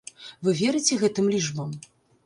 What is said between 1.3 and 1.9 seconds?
лічбам?